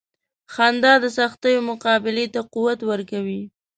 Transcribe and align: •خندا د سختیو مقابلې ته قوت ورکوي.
•خندا 0.53 0.93
د 1.03 1.05
سختیو 1.17 1.59
مقابلې 1.69 2.25
ته 2.33 2.41
قوت 2.53 2.79
ورکوي. 2.91 3.41